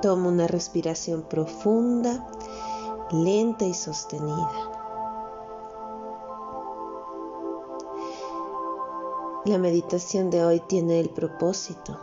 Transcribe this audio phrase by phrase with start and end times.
[0.00, 2.24] Toma una respiración profunda,
[3.10, 4.70] lenta y sostenida.
[9.44, 11.98] La meditación de hoy tiene el propósito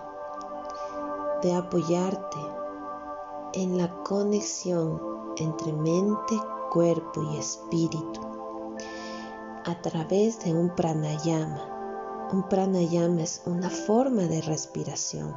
[1.42, 2.38] de apoyarte
[3.54, 5.02] en la conexión
[5.38, 6.38] entre mente,
[6.74, 8.20] cuerpo y espíritu
[9.66, 12.28] a través de un pranayama.
[12.34, 15.34] Un pranayama es una forma de respiración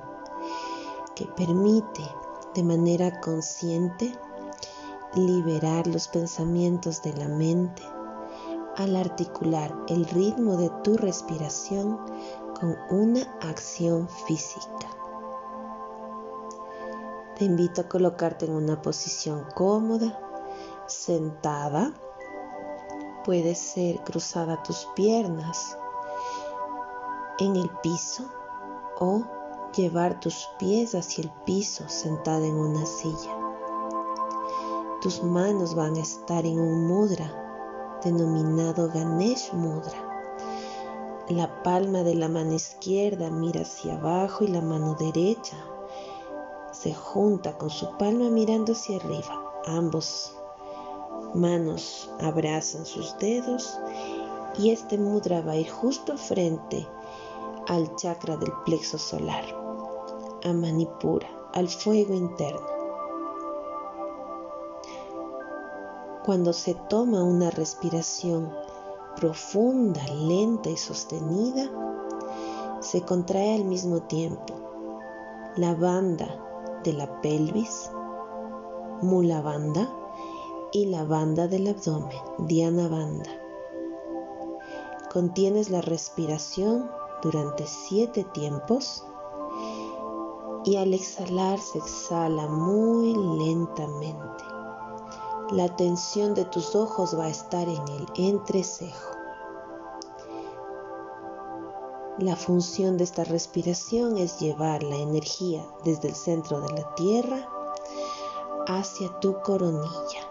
[1.15, 2.03] que permite
[2.55, 4.15] de manera consciente,
[5.15, 7.83] liberar los pensamientos de la mente
[8.77, 11.99] al articular el ritmo de tu respiración
[12.61, 14.87] con una acción física.
[17.37, 20.19] Te invito a colocarte en una posición cómoda,
[20.87, 21.93] sentada.
[23.25, 25.77] Puede ser cruzada tus piernas
[27.41, 28.25] en el piso
[29.01, 29.23] o
[29.79, 33.33] llevar tus pies hacia el piso sentada en una silla.
[35.01, 40.05] Tus manos van a estar en un mudra denominado Ganesh Mudra.
[41.29, 45.57] La palma de la mano izquierda mira hacia abajo y la mano derecha
[46.73, 49.41] se junta con su palma mirando hacia arriba.
[49.67, 50.37] Ambos
[51.35, 53.79] manos abrazan sus dedos
[54.59, 56.85] y este mudra va a ir justo frente
[57.69, 59.45] al chakra del plexo solar
[60.45, 62.67] a Manipura, al fuego interno.
[66.25, 68.51] Cuando se toma una respiración
[69.17, 71.69] profunda, lenta y sostenida,
[72.81, 74.55] se contrae al mismo tiempo
[75.57, 76.39] la banda
[76.85, 77.91] de la pelvis,
[79.01, 79.97] mulabanda banda
[80.73, 83.31] y la banda del abdomen, diana banda.
[85.13, 86.89] Contienes la respiración
[87.23, 89.03] durante siete tiempos
[90.65, 94.45] y al exhalar se exhala muy lentamente.
[95.51, 99.13] La tensión de tus ojos va a estar en el entrecejo.
[102.19, 107.49] La función de esta respiración es llevar la energía desde el centro de la tierra
[108.67, 110.29] hacia tu coronilla.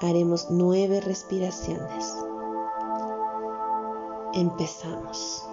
[0.00, 2.16] Haremos nueve respiraciones.
[4.32, 5.47] Empezamos.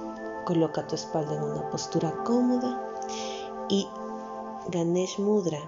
[0.46, 2.80] Coloca tu espalda en una postura cómoda
[3.68, 3.88] y
[4.68, 5.60] Ganesh Mudra.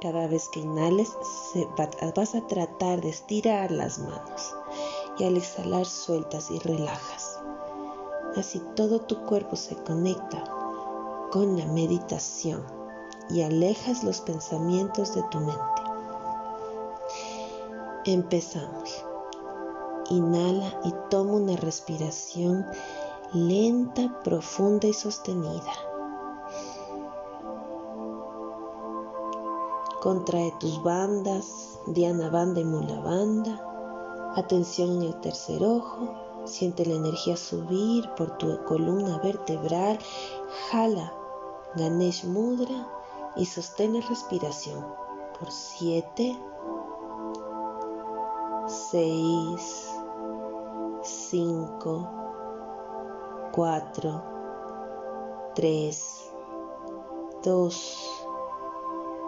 [0.00, 1.14] Cada vez que inhales
[1.76, 4.54] vas a tratar de estirar las manos
[5.18, 7.38] y al exhalar sueltas y relajas.
[8.36, 10.44] Así todo tu cuerpo se conecta
[11.30, 12.64] con la meditación
[13.28, 15.82] y alejas los pensamientos de tu mente.
[18.06, 19.04] Empezamos.
[20.08, 22.64] Inhala y toma una respiración
[23.32, 25.72] lenta, profunda y sostenida.
[30.02, 34.32] Contrae tus bandas, Diana banda y mula banda.
[34.36, 36.14] Atención en el tercer ojo.
[36.46, 39.98] Siente la energía subir por tu columna vertebral.
[40.70, 41.12] Jala
[41.76, 42.88] Ganesh Mudra
[43.36, 44.84] y sostén la respiración
[45.38, 46.36] por 7,
[48.90, 49.88] 6,
[51.02, 52.29] 5,
[53.52, 56.16] 4, 3,
[57.42, 57.98] 2,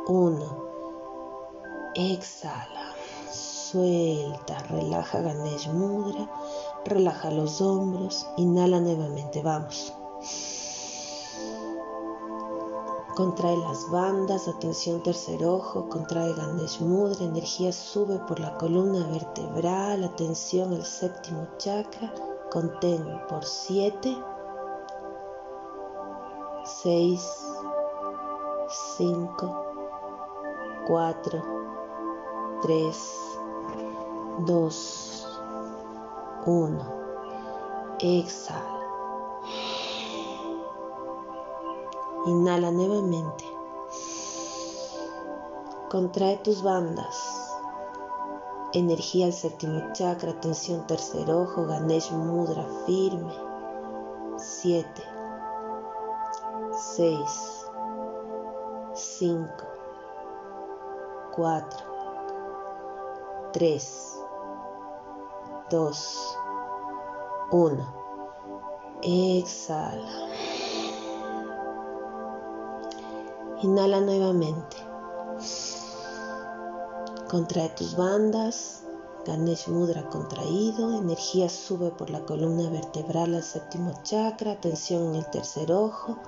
[0.06, 0.56] 1.
[1.96, 2.94] Exhala,
[3.32, 6.28] suelta, relaja Ganesh Mudra,
[6.84, 9.92] relaja los hombros, inhala nuevamente, vamos.
[13.16, 20.04] Contrae las bandas, atención tercer ojo, contrae Ganesh Mudra, energía sube por la columna vertebral,
[20.04, 22.14] atención al séptimo chakra
[22.52, 24.14] Contén por 7,
[26.82, 27.54] 6,
[28.96, 29.74] 5,
[30.86, 31.42] 4,
[32.60, 33.20] 3,
[34.44, 35.28] 2,
[36.44, 36.84] 1.
[38.00, 38.80] Exhala.
[42.26, 43.48] Inhala nuevamente.
[45.90, 47.41] Contrae tus bandas
[48.74, 53.32] energía el séptimo chakra, tensión tercer ojo, Ganesh mudra firme.
[54.38, 54.86] 7,
[56.96, 57.18] 6,
[58.94, 59.44] 5,
[61.32, 61.66] 4,
[63.52, 64.18] 3,
[65.70, 66.36] 2,
[67.52, 67.94] 1.
[69.04, 69.96] Exhala.
[73.62, 74.76] Inhala nuevamente.
[77.32, 78.82] Contrae tus bandas.
[79.24, 85.24] Ganesh Mudra contraído, energía sube por la columna vertebral al séptimo chakra, tensión en el
[85.30, 86.18] tercer ojo,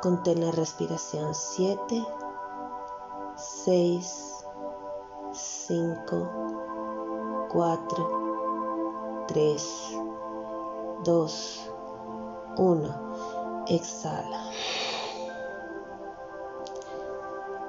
[0.00, 2.02] contén la respiración 7,
[3.66, 4.12] 6,
[5.34, 6.30] 5,
[7.52, 9.96] 4, 3,
[11.04, 11.70] 2,
[12.56, 13.64] 1.
[13.68, 14.50] Exhala.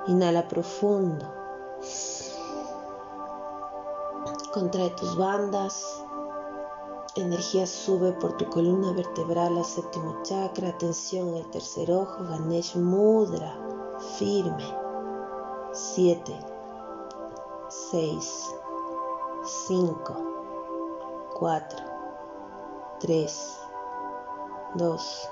[0.07, 1.25] Inhala profundo.
[4.59, 6.03] Contrae tus bandas.
[7.15, 13.55] Energía sube por tu columna vertebral al séptimo chakra, atención el tercer ojo, Ganesh Mudra,
[14.17, 14.65] firme.
[15.73, 16.35] Siete.
[17.67, 18.47] Seis.
[19.67, 20.15] Cinco.
[21.35, 21.85] Cuatro.
[22.99, 23.59] Tres.
[24.73, 25.29] Dos.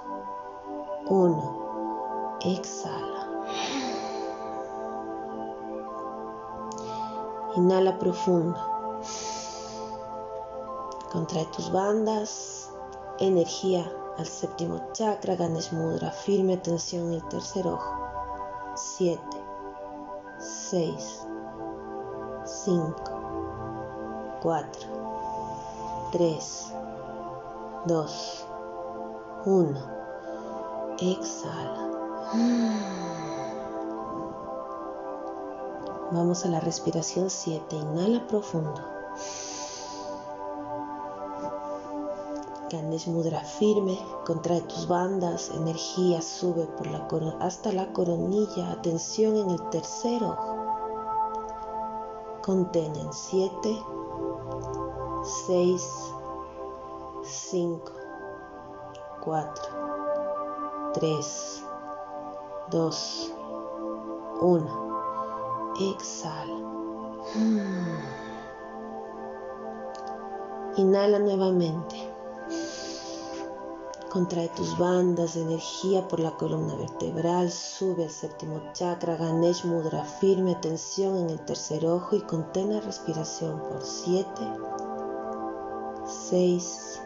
[1.09, 2.37] Uno.
[2.41, 3.27] Exhala.
[7.55, 8.74] Inhala profundo.
[11.11, 12.69] Contrae tus bandas,
[13.19, 17.93] energía al séptimo chakra, ganes mudra, firme atención el tercer ojo.
[18.75, 19.21] 7,
[20.39, 21.25] 6,
[22.45, 22.95] 5,
[24.41, 24.69] 4,
[26.11, 26.73] 3,
[27.85, 28.45] 2,
[29.45, 29.79] 1.
[30.97, 31.91] Exhala.
[36.11, 37.75] Vamos a la respiración 7.
[37.75, 38.94] Inhala profundo.
[42.69, 49.51] Candes mudra firme, contrae tus bandas, energía sube por la hasta la coronilla, atención en
[49.51, 50.55] el tercer ojo.
[52.43, 53.55] Contén 7,
[55.47, 55.89] 6,
[57.23, 57.91] 5,
[59.23, 59.51] 4,
[60.93, 61.63] 3,
[62.71, 63.33] 2,
[64.41, 65.75] 1.
[65.79, 66.55] Exhala.
[67.35, 68.24] Mm.
[70.77, 71.95] Inhala nuevamente.
[74.11, 80.03] Contrae tus bandas de energía por la columna vertebral, sube al séptimo chakra, Ganesh Mudra,
[80.03, 84.27] firme tensión en el tercer ojo y contena respiración por 7,
[86.29, 86.99] 6,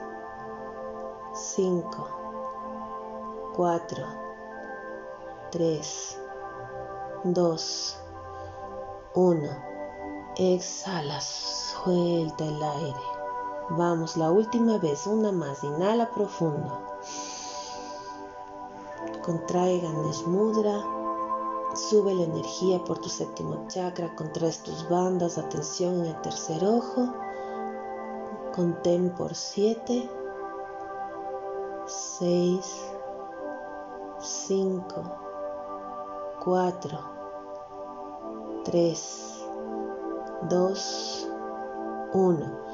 [1.35, 2.09] 5,
[3.55, 4.05] 4,
[5.51, 6.17] 3,
[7.25, 7.97] 2,
[9.13, 9.41] 1.
[10.37, 13.18] Exhala, suelta el aire.
[13.71, 15.63] Vamos, la última vez, una más.
[15.63, 16.79] Inhala profundo.
[19.23, 20.81] Contrae Ganesh Mudra.
[21.75, 24.15] Sube la energía por tu séptimo chakra.
[24.15, 25.37] Contraes tus bandas.
[25.37, 27.13] Atención en el tercer ojo.
[28.55, 30.09] Contén por 7,
[32.19, 32.79] 6,
[34.19, 35.15] 5,
[36.43, 36.99] 4,
[38.65, 39.45] 3,
[40.49, 41.27] 2,
[42.13, 42.68] 1.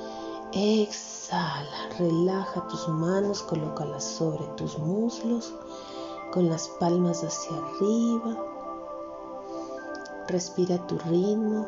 [0.57, 5.53] Exhala, relaja tus manos, colócalas sobre tus muslos,
[6.31, 8.41] con las palmas hacia arriba.
[10.29, 11.67] Respira tu ritmo.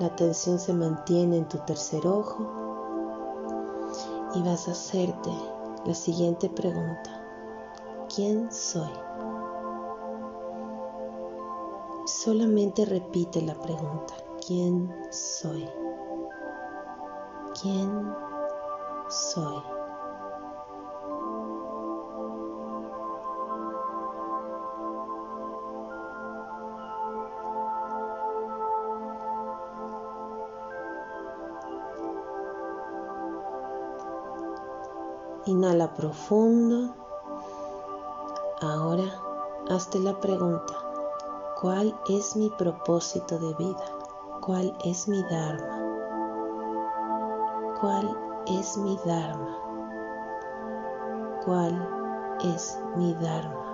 [0.00, 2.44] La atención se mantiene en tu tercer ojo.
[4.34, 5.30] Y vas a hacerte
[5.86, 7.24] la siguiente pregunta.
[8.14, 8.90] ¿Quién soy?
[12.04, 14.12] Solamente repite la pregunta.
[14.46, 15.66] ¿Quién soy?
[17.62, 18.14] quién
[19.08, 19.62] soy.
[35.46, 36.94] Inhala profundo.
[38.60, 39.04] Ahora
[39.70, 40.74] hazte la pregunta,
[41.60, 43.84] ¿cuál es mi propósito de vida?
[44.42, 45.77] ¿Cuál es mi Dharma?
[47.80, 48.16] cuál
[48.46, 49.56] es mi Dharma,
[51.44, 53.64] cuál es mi Dharma.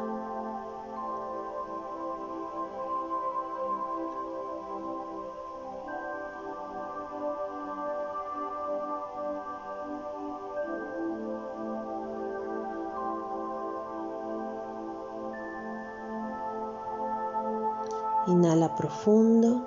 [18.26, 19.62] Inhala profundo.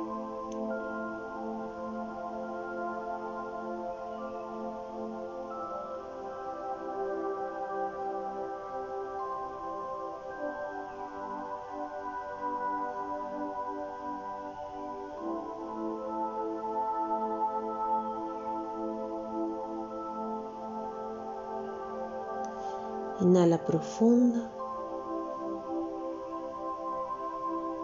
[23.68, 24.50] profunda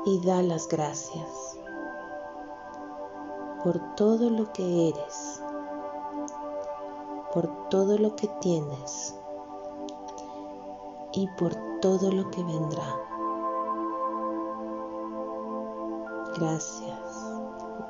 [0.06, 1.58] y da las gracias
[3.62, 5.42] por todo lo que eres,
[7.34, 9.14] por todo lo que tienes
[11.12, 12.86] y por todo lo que vendrá.
[16.38, 17.34] Gracias,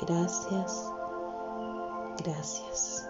[0.00, 0.92] gracias,
[2.24, 3.03] gracias.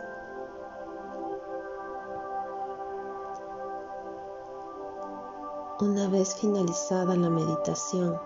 [5.83, 8.17] Una vez finalizada la meditación,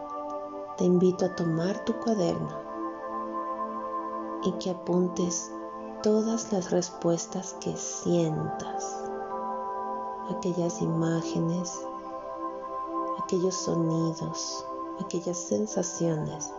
[0.76, 2.50] te invito a tomar tu cuaderno
[4.42, 5.50] y que apuntes
[6.02, 9.02] todas las respuestas que sientas,
[10.30, 11.72] aquellas imágenes,
[13.24, 14.66] aquellos sonidos,
[15.02, 16.52] aquellas sensaciones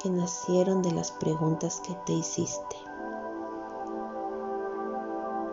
[0.00, 2.76] que nacieron de las preguntas que te hiciste.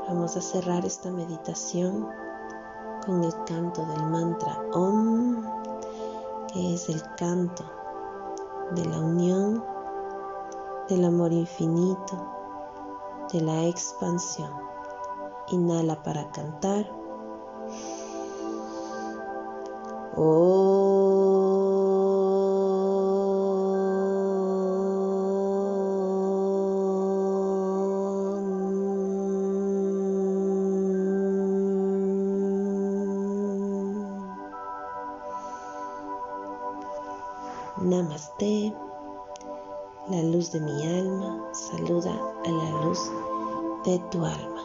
[0.07, 2.09] Vamos a cerrar esta meditación
[3.05, 5.41] con el canto del mantra Om,
[6.53, 7.63] que es el canto
[8.75, 9.63] de la unión,
[10.87, 12.27] del amor infinito,
[13.31, 14.51] de la expansión.
[15.49, 16.89] Inhala para cantar.
[40.09, 42.11] La luz de mi alma saluda
[42.43, 43.09] a la luz
[43.85, 44.63] de tu alma.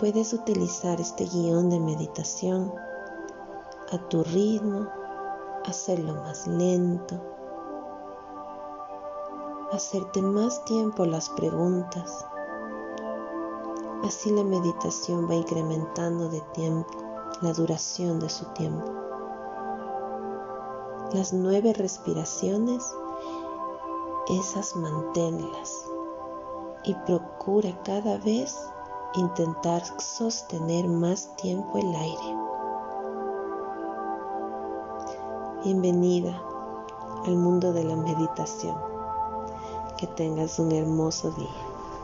[0.00, 2.74] Puedes utilizar este guión de meditación
[3.92, 4.88] a tu ritmo,
[5.64, 7.20] hacerlo más lento,
[9.72, 12.26] hacerte más tiempo las preguntas.
[14.02, 16.98] Así la meditación va incrementando de tiempo
[17.42, 18.90] la duración de su tiempo.
[21.14, 22.84] Las nueve respiraciones,
[24.28, 25.72] esas manténlas
[26.82, 28.56] y procura cada vez
[29.14, 32.34] intentar sostener más tiempo el aire.
[35.62, 36.34] Bienvenida
[37.26, 38.76] al mundo de la meditación.
[39.96, 41.94] Que tengas un hermoso día.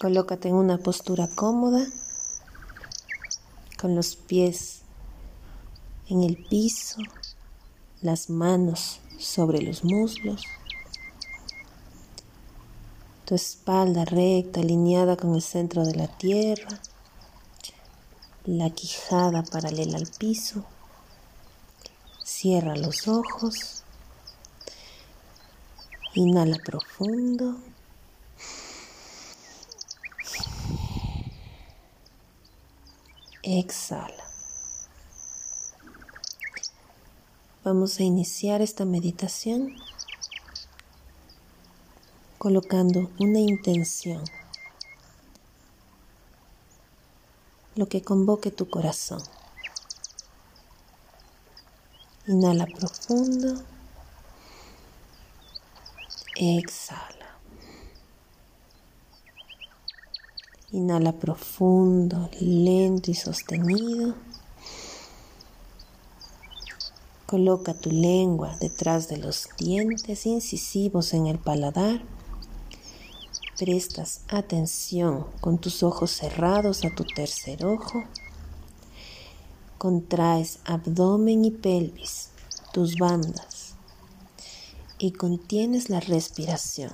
[0.00, 1.84] Colócate en una postura cómoda
[3.80, 4.82] con los pies
[6.08, 7.00] en el piso,
[8.02, 10.42] las manos sobre los muslos,
[13.24, 16.78] tu espalda recta, alineada con el centro de la tierra,
[18.44, 20.62] la quijada paralela al piso.
[22.24, 23.84] Cierra los ojos.
[26.14, 27.56] Inhala profundo.
[33.58, 34.24] Exhala.
[37.64, 39.74] Vamos a iniciar esta meditación
[42.38, 44.22] colocando una intención,
[47.74, 49.20] lo que convoque tu corazón.
[52.28, 53.64] Inhala profundo.
[56.36, 57.29] Exhala.
[60.72, 64.14] Inhala profundo, lento y sostenido.
[67.26, 72.04] Coloca tu lengua detrás de los dientes incisivos en el paladar.
[73.58, 78.04] Prestas atención con tus ojos cerrados a tu tercer ojo.
[79.76, 82.28] Contraes abdomen y pelvis,
[82.72, 83.74] tus bandas,
[85.00, 86.92] y contienes la respiración.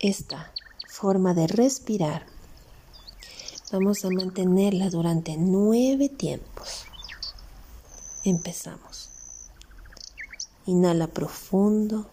[0.00, 0.50] esta
[0.88, 2.24] forma de respirar,
[3.70, 6.86] vamos a mantenerla durante nueve tiempos.
[8.24, 9.10] Empezamos.
[10.66, 12.08] Inhala profundo,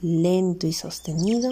[0.00, 1.50] lento y sostenido.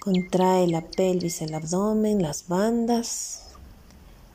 [0.00, 3.44] Contrae la pelvis, el abdomen, las bandas.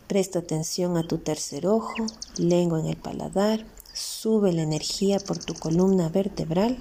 [0.07, 1.93] Presta atención a tu tercer ojo,
[2.37, 3.65] lengua en el paladar.
[3.93, 6.77] Sube la energía por tu columna vertebral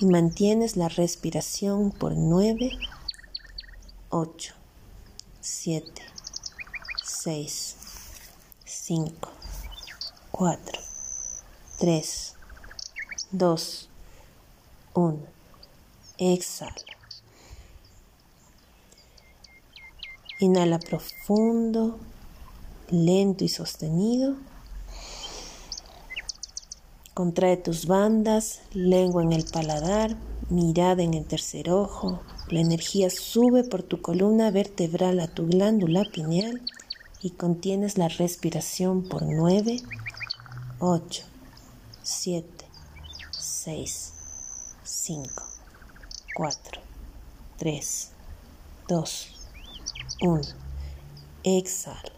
[0.00, 2.76] y mantienes la respiración por 9,
[4.10, 4.54] 8,
[5.40, 6.02] 7,
[7.04, 7.76] 6,
[8.64, 9.28] 5,
[10.32, 10.80] 4,
[11.78, 12.34] 3,
[13.32, 13.88] 2,
[14.94, 15.18] 1.
[16.18, 16.72] Exhala.
[20.40, 21.98] Inhala profundo,
[22.90, 24.36] lento y sostenido.
[27.14, 30.16] Contrae tus bandas, lengua en el paladar,
[30.50, 32.20] mirada en el tercer ojo.
[32.50, 36.60] La energía sube por tu columna vertebral a tu glándula pineal
[37.22, 39.80] y contienes la respiración por 9,
[40.80, 41.22] 8,
[42.02, 42.64] 7,
[43.30, 44.12] 6,
[44.82, 45.28] 5,
[46.34, 46.80] 4,
[47.58, 48.10] 3,
[48.88, 49.26] 2,
[50.20, 50.40] 1.
[51.44, 52.13] Exhala.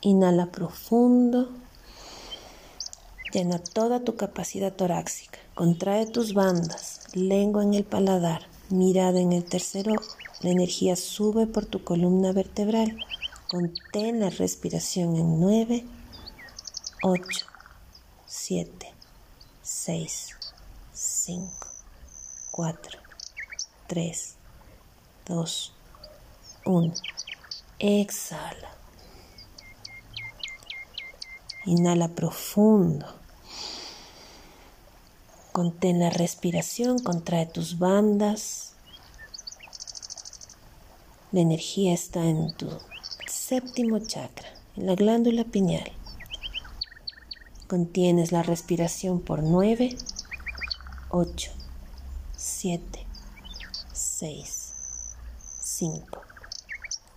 [0.00, 1.48] Inhala profundo.
[3.32, 5.38] Llena toda tu capacidad torácica.
[5.56, 10.04] Contrae tus bandas, lengua en el paladar, mirada en el tercer ojo.
[10.42, 12.96] La energía sube por tu columna vertebral.
[13.48, 15.84] Contén la respiración en 9,
[17.02, 17.46] 8,
[18.26, 18.94] 7,
[19.62, 20.26] 6,
[20.92, 21.50] 5,
[22.52, 22.98] 4,
[23.88, 24.34] 3,
[25.26, 25.72] 2,
[26.66, 26.92] 1.
[27.80, 28.77] Exhala.
[31.68, 33.04] Inhala profundo.
[35.52, 38.72] Contén la respiración, contrae tus bandas.
[41.30, 42.70] La energía está en tu
[43.30, 45.92] séptimo chakra, en la glándula pineal.
[47.66, 49.94] Contienes la respiración por 9,
[51.10, 51.50] 8,
[52.34, 53.06] 7,
[53.92, 54.72] 6,
[55.60, 56.06] 5,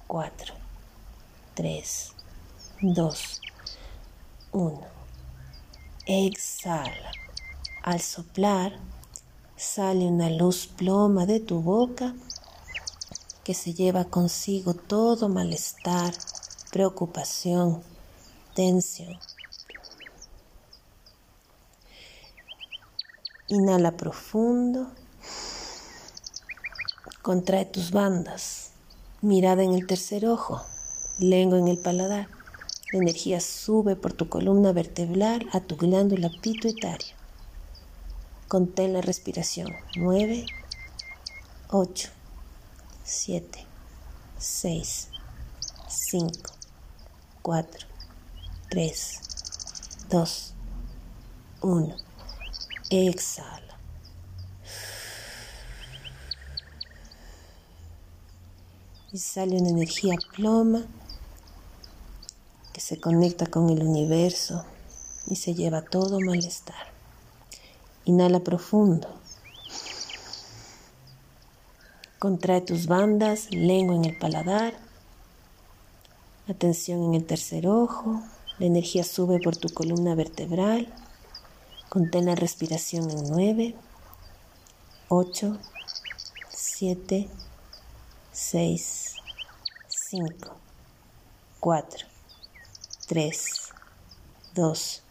[0.07, 0.53] 4,
[1.55, 2.11] 3,
[2.81, 3.40] 2,
[4.53, 4.81] 1.
[6.05, 7.11] Exhala.
[7.83, 8.73] Al soplar,
[9.55, 12.13] sale una luz ploma de tu boca
[13.45, 16.13] que se lleva consigo todo malestar,
[16.71, 17.81] preocupación,
[18.53, 19.17] tensión.
[23.47, 24.91] Inhala profundo.
[27.21, 28.71] Contrae tus bandas.
[29.21, 30.61] Mirada en el tercer ojo.
[31.19, 32.27] Lengua en el paladar.
[32.93, 37.15] La energía sube por tu columna vertebral a tu glándula pituitaria.
[38.49, 39.71] Contén la respiración.
[39.95, 40.45] 9,
[41.69, 42.09] 8,
[43.05, 43.65] 7,
[44.37, 45.07] 6,
[46.09, 46.31] 5,
[47.41, 47.87] 4,
[48.69, 49.19] 3,
[50.09, 50.53] 2,
[51.61, 51.95] 1.
[52.89, 53.77] Exhala.
[59.13, 60.83] Y sale una energía ploma
[62.81, 64.65] se conecta con el universo
[65.27, 66.87] y se lleva todo malestar.
[68.05, 69.07] Inhala profundo.
[72.17, 74.73] Contrae tus bandas, lengua en el paladar,
[76.49, 78.21] atención en el tercer ojo,
[78.57, 80.91] la energía sube por tu columna vertebral,
[81.87, 83.75] contén la respiración en 9,
[85.09, 85.57] 8,
[86.49, 87.29] 7,
[88.31, 89.15] 6,
[89.91, 90.35] 5,
[91.59, 92.10] 4,
[93.11, 93.43] 3,
[94.55, 95.01] 2,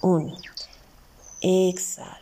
[0.00, 0.36] 1.
[1.42, 2.20] Exhala.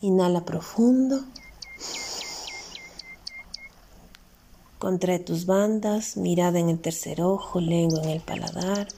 [0.00, 1.22] Inhala profundo.
[4.78, 8.88] Contrae tus bandas, mirada en el tercer ojo, lengua en el paladar.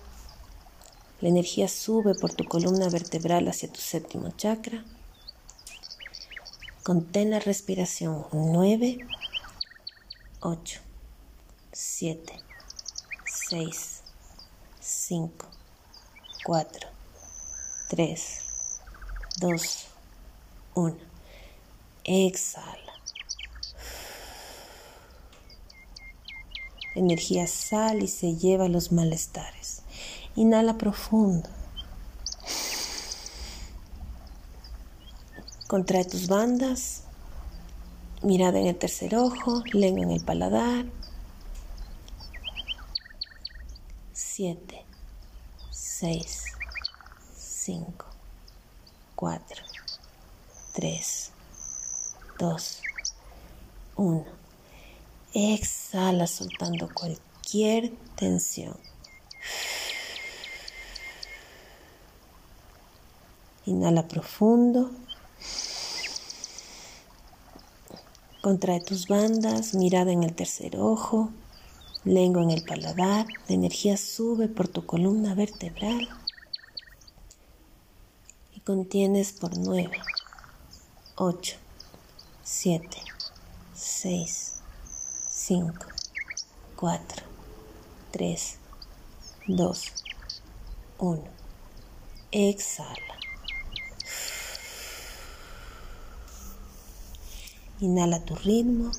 [1.21, 4.85] La energía sube por tu columna vertebral hacia tu séptimo chakra.
[6.85, 8.99] Contén la respiración 9,
[10.45, 10.83] 8,
[11.73, 12.19] 7,
[13.25, 14.03] 6,
[14.79, 15.31] 5,
[16.45, 16.89] 4,
[17.89, 18.43] 3,
[19.39, 19.87] 2,
[20.75, 20.97] 1.
[22.05, 22.77] Exhala.
[26.95, 29.81] Energía sale y se lleva los malestares.
[30.37, 31.49] Inhala profundo.
[35.69, 37.05] Contrae tus bandas
[38.25, 40.87] mirada en el tercer ojo, lengua en el paladar.
[44.15, 44.83] 7,
[45.71, 46.45] 6,
[47.37, 48.07] 5,
[49.15, 49.45] 4,
[50.73, 51.33] 3,
[52.39, 52.83] 2,
[53.97, 54.25] 1.
[55.35, 58.77] Exhala soltando cualquier tensión.
[63.67, 64.91] Inhala profundo.
[68.45, 71.31] Contrae tus bandas, mirada en el tercer ojo,
[72.05, 76.07] lengua en el paladar, la energía sube por tu columna vertebral
[78.55, 79.91] y contienes por 9,
[81.17, 81.57] 8,
[82.43, 82.87] 7,
[83.75, 84.53] 6,
[85.31, 85.73] 5,
[86.77, 87.25] 4,
[88.13, 88.57] 3,
[89.49, 89.93] 2,
[90.99, 91.25] 1.
[92.31, 93.14] Exhala.
[97.87, 98.91] Inhala tu ritmo.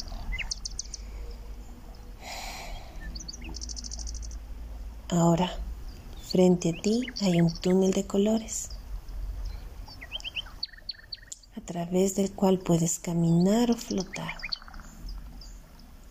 [5.09, 5.49] Ahora,
[6.31, 8.69] frente a ti hay un túnel de colores
[11.57, 14.35] a través del cual puedes caminar o flotar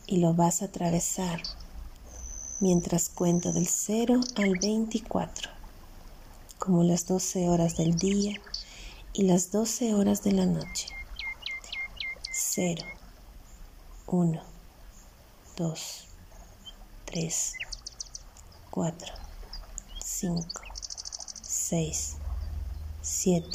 [0.09, 1.41] y lo vas a atravesar
[2.59, 5.49] mientras cuento del 0 al 24,
[6.59, 8.37] como las 12 horas del día
[9.13, 10.89] y las 12 horas de la noche.
[12.57, 12.77] 0,
[14.07, 14.41] 1,
[15.57, 15.75] 2,
[17.07, 17.31] 3,
[18.71, 18.93] 4,
[20.05, 20.45] 5,
[21.43, 22.17] 6,
[23.03, 23.51] 7,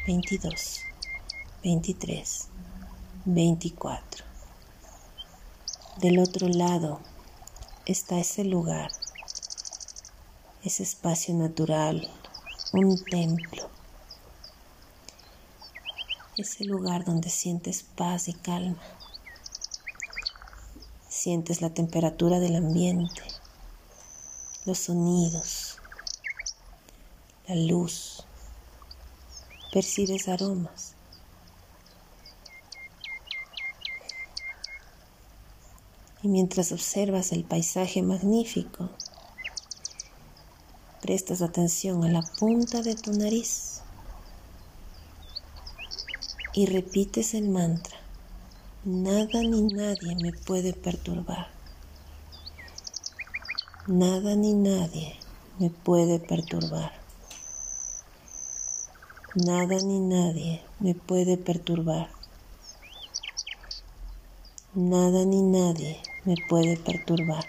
[0.08, 0.80] 22,
[1.62, 2.48] 23,
[3.24, 4.24] 24.
[5.98, 7.00] Del otro lado
[7.86, 8.90] está ese lugar,
[10.64, 12.10] ese espacio natural,
[12.72, 13.70] un templo.
[16.36, 18.82] Ese lugar donde sientes paz y calma.
[21.08, 23.22] Sientes la temperatura del ambiente,
[24.66, 25.61] los sonidos,
[27.54, 28.24] la luz,
[29.74, 30.94] percibes aromas.
[36.22, 38.88] Y mientras observas el paisaje magnífico,
[41.02, 43.82] prestas atención a la punta de tu nariz
[46.54, 47.98] y repites el mantra,
[48.84, 51.48] nada ni nadie me puede perturbar.
[53.88, 55.14] Nada ni nadie
[55.58, 57.01] me puede perturbar.
[59.34, 62.10] Nada ni nadie me puede perturbar.
[64.74, 67.42] Nada ni nadie me puede perturbar.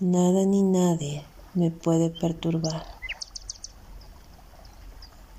[0.00, 1.22] Nada ni nadie
[1.54, 2.82] me puede perturbar.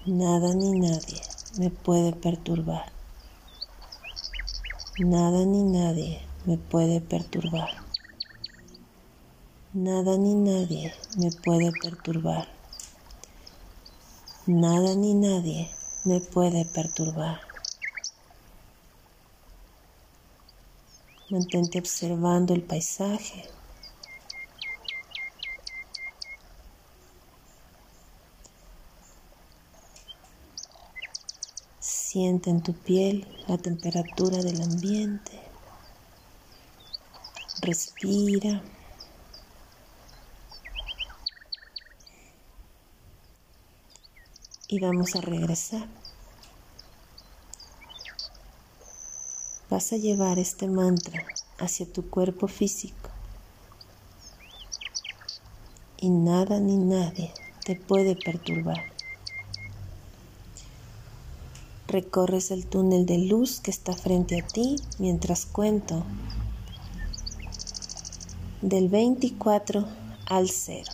[0.05, 1.21] Nada ni nadie
[1.59, 2.93] me puede perturbar.
[4.97, 6.13] Nada ni nadie
[6.47, 7.67] me puede perturbar.
[9.73, 12.47] Nada ni nadie me puede perturbar.
[14.45, 15.71] Nada ni nadie
[16.03, 17.39] me puede perturbar.
[21.29, 23.45] Mantente observando el paisaje.
[31.79, 35.39] Siente en tu piel la temperatura del ambiente.
[37.61, 38.61] Respira.
[44.75, 45.87] y vamos a regresar.
[49.69, 51.23] Vas a llevar este mantra
[51.59, 53.11] hacia tu cuerpo físico
[55.99, 57.31] y nada ni nadie
[57.63, 58.81] te puede perturbar.
[61.87, 66.03] Recorres el túnel de luz que está frente a ti mientras cuento
[68.63, 69.87] del 24
[70.25, 70.91] al 0.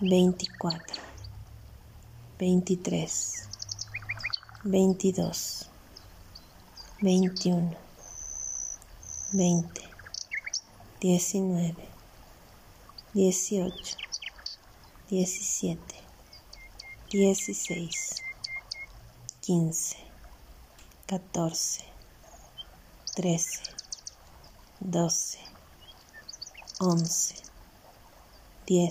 [0.00, 0.76] 24,
[2.38, 3.48] 23,
[4.64, 5.70] 22,
[7.00, 7.76] 21,
[9.32, 9.82] 20,
[11.00, 11.88] 19,
[13.14, 13.72] 18,
[15.08, 16.02] 17,
[17.10, 17.90] 16,
[19.48, 19.72] 15,
[21.08, 21.88] 14,
[23.16, 23.48] 13,
[24.92, 25.36] 12,
[26.80, 27.08] 11,
[28.66, 28.90] 10.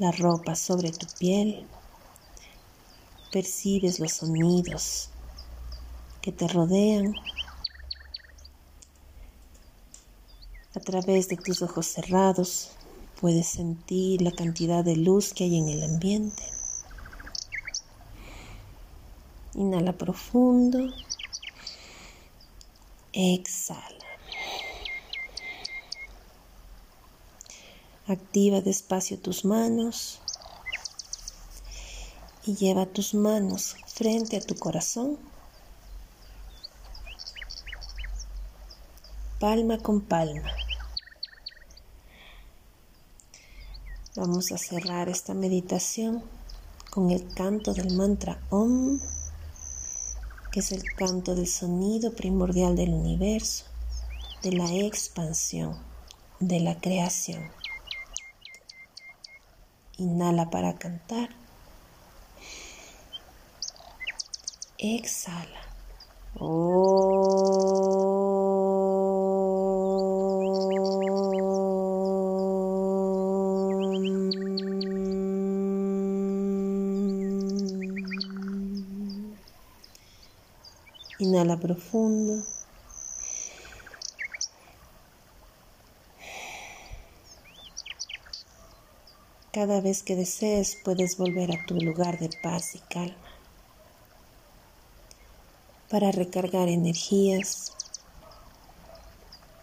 [0.00, 1.66] la ropa sobre tu piel,
[3.30, 5.10] percibes los sonidos
[6.22, 7.12] que te rodean
[10.74, 12.70] a través de tus ojos cerrados.
[13.20, 16.42] Puedes sentir la cantidad de luz que hay en el ambiente.
[19.54, 20.94] Inhala profundo.
[23.12, 23.99] Exhala.
[28.10, 30.18] Activa despacio tus manos
[32.44, 35.16] y lleva tus manos frente a tu corazón.
[39.38, 40.50] Palma con palma.
[44.16, 46.24] Vamos a cerrar esta meditación
[46.90, 48.98] con el canto del mantra Om,
[50.50, 53.66] que es el canto del sonido primordial del universo,
[54.42, 55.76] de la expansión,
[56.40, 57.48] de la creación.
[60.00, 61.28] Inhala para cantar.
[64.78, 65.60] Exhala.
[81.20, 82.42] Inhala profundo.
[89.52, 93.16] Cada vez que desees puedes volver a tu lugar de paz y calma
[95.90, 97.72] para recargar energías,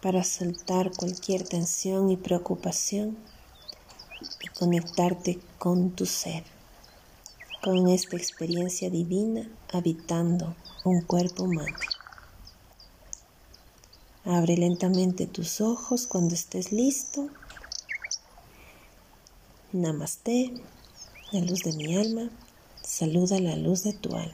[0.02, 3.16] para soltar cualquier tensión y preocupación
[4.42, 6.44] y conectarte con tu ser,
[7.64, 11.76] con esta experiencia divina habitando un cuerpo humano.
[14.26, 17.30] Abre lentamente tus ojos cuando estés listo
[19.74, 20.50] Namaste,
[21.30, 22.30] la luz de mi alma,
[22.82, 24.32] saluda la luz de tu alma.